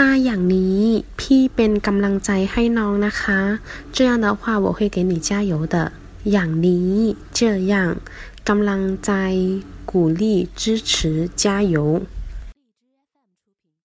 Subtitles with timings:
[0.00, 0.80] 他อย่างนี้
[1.20, 3.40] พี่เป็นกำลังใจให้น้องนะคะ
[3.96, 5.76] 这样的话我会给你加油的
[6.32, 6.92] อย่างนี้
[7.38, 7.40] 这
[7.72, 7.74] 样
[8.48, 9.12] กำลังใจ
[9.90, 10.22] 鼓励
[10.60, 11.76] 支持加油